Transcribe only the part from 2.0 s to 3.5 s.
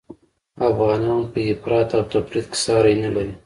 تفریط کي ساری نلري